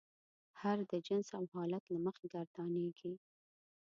[0.61, 3.13] هر د جنس او حالت له مخې ګردانیږي.